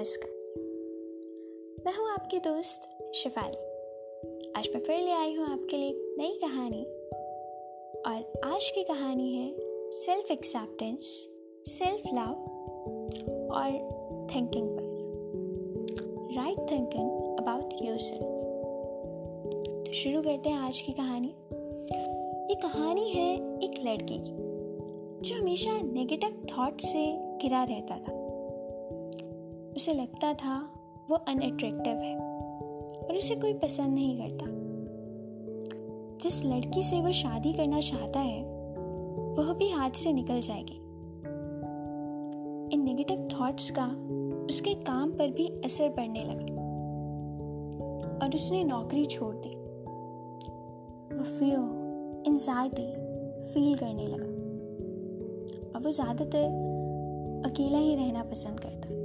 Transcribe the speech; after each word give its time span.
नमस्कार। 0.00 0.30
मैं 1.84 1.92
हूँ 1.94 2.08
आपकी 2.10 2.38
दोस्त 2.38 2.82
शिफाली 3.14 3.56
आज 4.56 4.68
मैं 4.74 4.80
फिर 4.80 5.00
ले 5.00 5.10
आई 5.10 5.34
हूँ 5.34 5.46
आपके 5.46 5.76
लिए 5.76 6.14
नई 6.18 6.38
कहानी। 6.42 6.80
और 8.06 8.40
आज 8.44 8.70
की 8.70 8.84
कहानी 8.84 9.34
है 9.34 9.90
सेल्फ 9.90 10.30
एक्सेप्टेंस 10.30 11.02
सेल्फ 11.68 12.06
लव 12.14 12.32
और 13.52 13.68
थिंकिंग 14.34 14.68
पर। 14.70 14.84
Right 16.36 16.70
thinking 16.70 17.38
about 17.38 17.74
your 17.82 17.98
self 17.98 18.22
तो 19.86 19.92
शुरू 19.92 20.22
करते 20.22 20.50
हैं 20.50 20.58
आज 20.58 20.80
की 20.80 20.92
कहानी। 20.92 21.28
ये 22.48 22.54
कहानी 22.54 23.10
है 23.10 23.34
एक 23.58 23.74
लड़की 23.84 24.18
की, 24.18 24.32
जो 25.20 25.36
हमेशा 25.36 25.80
नेगेटिव 25.82 26.42
थॉट 26.52 26.80
से 26.80 27.04
घिरा 27.42 27.62
रहता 27.64 27.98
था। 27.98 28.19
उसे 29.80 29.92
लगता 29.92 30.32
था 30.34 30.54
वो 31.10 31.16
अनअट्रैक्टिव 31.16 31.98
है, 31.98 32.16
और 32.16 33.16
उसे 33.16 33.34
कोई 33.34 33.52
पसंद 33.52 33.94
नहीं 33.94 34.16
करता। 34.18 34.46
जिस 36.22 36.44
लड़की 36.44 36.82
से 36.82 37.00
वो 37.00 37.12
शादी 37.12 37.52
करना 37.52 37.80
चाहता 37.80 38.20
है, 38.20 38.42
वह 39.38 39.52
भी 39.52 39.68
हाथ 39.70 39.90
से 39.90 40.12
निकल 40.12 40.40
जाएगी। 40.40 40.76
इन 42.74 42.82
नेगेटिव 42.84 43.26
थॉट्स 43.32 43.70
का 43.70 43.86
उसके 44.46 44.74
काम 44.82 45.12
पर 45.12 45.30
भी 45.30 45.48
असर 45.64 45.88
पड़ने 45.88 46.24
लगा, 46.24 46.52
और 48.16 48.34
उसने 48.34 48.62
नौकरी 48.64 49.06
छोड़ 49.06 49.34
दी। 49.36 49.54
वो 51.16 51.24
फियर 51.24 52.24
एंजाइटी 52.26 52.90
फील 53.44 53.74
करने 53.78 54.06
लगा, 54.06 54.32
और 55.68 55.82
वो 55.84 55.90
ज़्यादातर 55.92 56.44
अकेला 57.46 57.78
ही 57.78 57.94
रहना 57.96 58.22
पसंद 58.22 58.60
करता। 58.60 58.99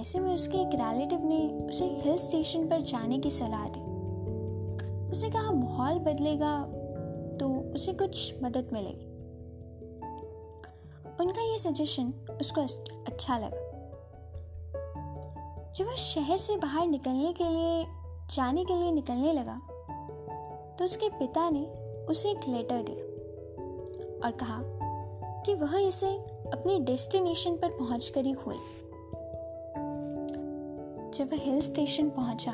ऐसे 0.00 0.20
में 0.20 0.34
उसके 0.34 0.58
एक 0.58 0.70
रिलेटिव 0.74 1.24
ने 1.24 1.66
उसे 1.70 1.84
हिल 1.84 2.16
स्टेशन 2.16 2.68
पर 2.68 2.80
जाने 2.80 3.18
की 3.18 3.30
सलाह 3.30 3.68
दी। 3.68 3.80
उसने 5.10 5.30
कहा, 5.30 5.50
माहौल 5.50 5.98
बदलेगा 5.98 6.64
तो 7.40 7.74
उसे 7.74 7.92
कुछ 7.92 8.42
मदद 8.42 8.70
मिलेगी। 8.72 9.06
उनका 11.20 11.42
ये 11.42 11.58
सजेशन 11.58 12.12
उसको 12.40 12.60
अच्छा 13.06 13.38
लगा। 13.38 13.66
जब 15.72 15.86
वह 15.86 15.94
शहर 15.94 16.38
से 16.38 16.56
बाहर 16.56 16.86
निकलने 16.86 17.32
के 17.32 17.44
लिए, 17.44 17.84
जाने 18.36 18.64
के 18.64 18.74
लिए 18.74 18.92
निकलने 18.92 19.32
लगा 19.32 19.60
तो 20.78 20.84
उसके 20.84 21.08
पिता 21.08 21.50
ने 21.50 21.66
उसे 22.04 22.30
एक 22.30 22.48
लेटर 22.48 22.82
दिया 22.82 23.04
और 24.24 24.30
कहा 24.30 24.62
कि 25.42 25.54
वह 25.54 25.78
इसे 25.78 26.16
अपनी 26.52 26.78
डेस्टिनेशन 26.80 27.56
पर 27.56 27.68
पहुंचकर 27.68 28.24
ही 28.24 28.32
खोले 28.32 28.89
जब 31.20 31.30
वह 31.30 31.38
हिल 31.38 31.60
स्टेशन 31.60 32.08
पहुँचा 32.08 32.52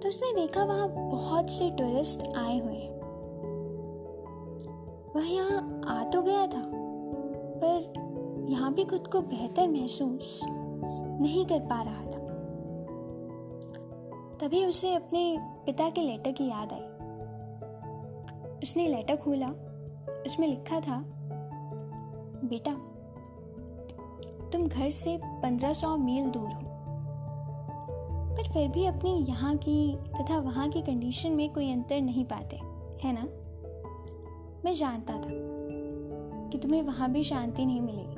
तो 0.00 0.08
उसने 0.08 0.32
देखा 0.34 0.64
वहाँ 0.64 0.88
बहुत 0.88 1.50
से 1.50 1.70
टूरिस्ट 1.70 2.22
आए 2.36 2.58
हुए 2.58 2.74
हैं। 2.74 2.90
वह 5.14 5.28
यहाँ 5.28 5.80
आ 5.88 6.04
तो 6.04 6.22
गया 6.22 6.46
था, 6.46 6.62
पर 7.62 8.46
यहाँ 8.50 8.72
भी 8.74 8.84
खुद 8.84 9.06
को 9.06 9.20
बेहतर 9.20 9.68
महसूस 9.68 10.40
नहीं 10.44 11.46
कर 11.46 11.60
पा 11.60 11.80
रहा 11.82 12.02
था। 12.02 12.20
तभी 14.40 14.64
उसे 14.66 14.94
अपने 14.94 15.36
पिता 15.66 15.90
के 15.90 16.00
लेटर 16.00 16.32
की 16.32 16.48
याद 16.48 16.72
आई। 16.72 16.86
उसने 18.62 18.86
लेटर 18.86 19.16
खोला, 19.16 19.50
उसमें 20.26 20.48
लिखा 20.48 20.80
था, 20.80 21.02
बेटा, 22.44 22.74
तुम 24.50 24.68
घर 24.68 24.90
से 24.90 25.20
पंद्रह 25.24 25.72
सौ 25.72 25.96
मील 25.96 26.30
दूर 26.30 26.50
हो। 26.52 26.67
फिर 28.58 28.68
भी 28.68 28.86
अपनी 28.86 29.26
यहाँ 29.28 29.56
की 29.56 29.96
तथा 29.96 30.38
वहाँ 30.38 30.70
की 30.70 30.82
कंडीशन 30.82 31.30
में 31.30 31.52
कोई 31.52 31.72
अंतर 31.72 32.00
नहीं 32.00 32.24
पाते, 32.24 32.56
है 33.06 33.12
ना? 33.12 33.22
मैं 34.64 34.74
जानता 34.74 35.14
था 35.14 35.30
कि 36.48 36.58
तुम्हें 36.58 36.82
वहाँ 36.82 37.12
भी 37.12 37.24
शांति 37.24 37.66
नहीं 37.66 37.80
मिलेगी। 37.80 38.14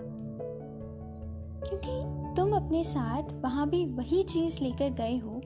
क्योंकि 1.69 2.21
तुम 2.37 2.57
अपने 2.57 2.85
साथ 2.85 3.23
वहाँ 3.45 3.69
भी 3.69 3.87
वही 3.87 4.23
चीज़ 4.23 4.65
लेकर 4.65 4.91
गए 4.91 5.17
हो, 5.17 5.41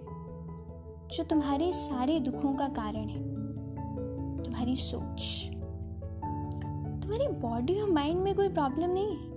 जो 1.16 1.25
तुम्हारे 1.25 1.72
सारे 1.72 2.21
दुखों 2.21 2.55
का 2.55 2.69
कारण 2.69 3.09
है। 3.09 3.22
तुम्हारी 4.43 4.76
सोच, 4.76 5.50
तुम्हारी 7.03 7.28
बॉडी 7.28 7.81
और 7.81 7.91
माइंड 7.91 8.21
में 8.21 8.34
कोई 8.34 8.49
प्रॉब्लम 8.49 8.91
नहीं 8.91 9.16
है। 9.16 9.31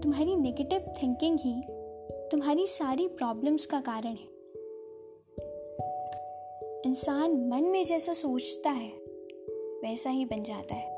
तुम्हारी 0.00 0.36
नेगेटिव 0.36 0.92
थिंकिंग 1.02 1.38
ही 1.40 1.62
तुम्हारी 2.32 2.66
सारी 2.66 3.08
प्रॉब्लम्स 3.08 3.66
का 3.66 3.80
कारण 3.80 4.10
है। 4.10 4.28
इंसान 6.86 7.48
मन 7.48 7.64
में 7.64 7.84
जैसा 7.84 8.12
सोचता 8.12 8.70
है, 8.70 8.92
वैसा 9.82 10.10
ही 10.10 10.24
बन 10.24 10.42
जाता 10.42 10.74
है। 10.74 10.90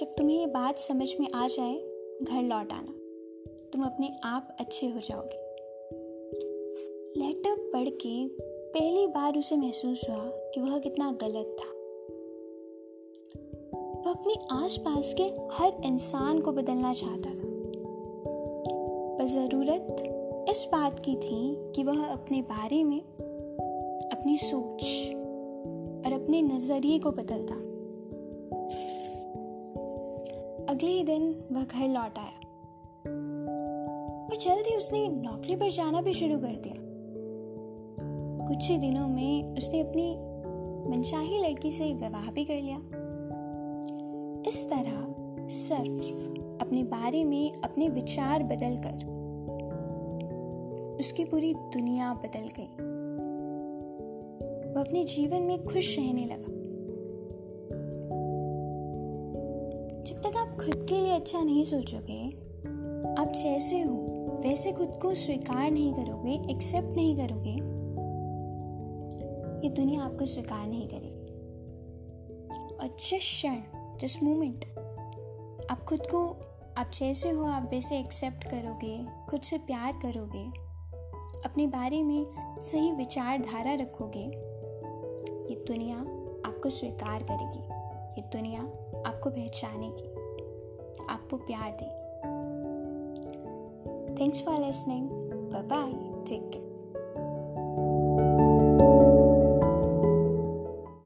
जब 0.00 0.06
तुम्हें 0.18 0.38
ये 0.38 0.46
बात 0.46 0.78
समझ 0.78 1.20
में 1.20 1.32
आ 1.32 1.48
जाए, 1.48 1.74
घर 2.22 2.42
लौट 2.42 2.72
आना। 2.72 2.94
तुम 3.72 3.82
अपने 3.82 4.10
आप 4.24 4.56
अच्छे 4.60 4.86
हो 4.86 5.00
जाओगे। 5.00 5.36
लेटर 7.20 7.70
पढ़ 7.72 7.88
के 7.88 8.28
पहली 8.72 9.06
बार 9.06 9.38
उसे 9.38 9.56
महसूस 9.56 10.06
हुआ 10.08 10.24
कि 10.26 10.60
वह 10.60 10.78
कितना 10.78 11.12
गलत 11.12 11.56
था। 11.60 11.70
वह 14.00 14.10
अपने 14.10 14.34
आसपास 14.50 15.14
के 15.14 15.22
हर 15.52 15.72
इंसान 15.84 16.40
को 16.40 16.52
बदलना 16.52 16.92
चाहता 16.92 17.30
था। 17.30 17.54
पर 19.18 19.26
ज़रूरत 19.26 20.10
इस 20.48 20.68
बात 20.72 20.98
की 20.98 21.16
थी 21.16 21.72
कि 21.74 21.84
वह 21.84 22.06
अपने 22.06 22.42
बारे 22.42 22.84
में 22.84 23.00
अपनी 24.12 24.36
सोच 24.36 24.82
और 26.06 26.12
अपने 26.12 26.42
नज़रिए 26.42 26.98
को 26.98 27.10
बदलता। 27.10 27.54
अगले 30.72 31.04
दिन 31.04 31.44
वह 31.52 31.64
घर 31.64 31.88
लौट 31.88 32.18
आया। 32.18 32.40
और 34.24 34.36
जल्द 34.36 34.76
उसने 34.76 35.08
नौकरी 35.08 35.56
पर 35.56 35.70
जाना 35.70 36.02
भी 36.02 36.12
शुरू 36.12 36.38
कर 36.38 36.56
दिया। 36.56 36.74
कुछ 38.48 38.70
ही 38.70 38.78
दिनों 38.78 39.08
में 39.08 39.56
उसने 39.56 39.80
अपनी 39.80 40.16
मनशाही 40.90 41.38
लड़की 41.38 41.72
से 41.72 41.84
विवाह 41.84 42.30
भी 42.30 42.44
कर 42.44 42.54
लिया। 42.54 42.78
इस 44.48 44.70
तरह 44.70 45.14
सिर्फ़ 45.48 46.14
अपने 46.64 46.82
बारे 46.82 47.24
में 47.24 47.52
अपने 47.52 47.88
विचार 47.88 48.42
बदलकर 48.42 49.13
उसकी 50.98 51.24
पूरी 51.24 51.54
दुनिया 51.54 52.14
बदल 52.14 52.48
गई। 52.58 52.94
वह 54.72 54.80
अपने 54.80 55.04
जीवन 55.04 55.42
में 55.42 55.64
खुश 55.64 55.98
रहने 55.98 56.24
लगा। 56.24 56.64
जब 60.02 60.20
तक 60.20 60.36
आप 60.36 60.56
खुद 60.56 60.86
के 60.88 60.94
लिए 60.94 61.12
अच्छा 61.12 61.40
नहीं 61.40 61.64
सोचोगे, 61.64 62.28
आप 63.22 63.32
जैसे 63.32 63.80
हो, 63.80 63.94
वैसे 64.44 64.72
खुद 64.72 64.98
को 65.02 65.14
स्वीकार 65.14 65.70
नहीं 65.70 65.94
करोगे 65.94 66.32
एक्सेप्ट 66.50 66.88
नहीं 66.88 67.16
करोगे, 67.16 67.54
ये 69.68 69.74
दुनिया 69.74 70.02
आपको 70.02 70.26
स्वीकार 70.26 70.66
नहीं 70.66 70.88
करेगी। 70.88 71.32
और 72.76 72.88
जिस 72.88 73.18
क्षण, 73.18 73.56
जिस 74.00 74.22
मोमेंट 74.22 74.64
आप 75.70 75.84
खुद 75.84 76.00
को, 76.00 76.28
आप 76.78 76.90
जैसे 76.94 77.30
हो, 77.30 77.44
आप 77.44 77.68
वैसे 77.72 77.98
एक्सेप्ट 77.98 78.44
करोगे, 78.44 79.06
खुद 79.30 79.40
से 79.40 79.58
प्यार 79.58 79.92
करोगे 79.92 80.63
अपने 81.44 81.66
बारे 81.66 82.02
में 82.02 82.26
सही 82.60 82.92
विचारधारा 82.92 83.74
रखोगे, 83.74 84.24
ये 85.50 85.64
दुनिया 85.68 85.96
आपको 86.48 86.70
स्वीकार 86.70 87.22
करेगी, 87.22 87.62
ये 88.18 88.22
दुनिया 88.32 88.60
आपको 89.10 89.30
पहचानेगी, 89.30 90.08
आपको 91.10 91.36
प्यार 91.36 91.70
देगी। 91.82 92.02
Thanks 94.14 94.42
for 94.42 94.60
listening 94.66 95.10
bye 95.52 95.62
bye 95.62 95.92
take 96.24 96.50
care 96.52 96.73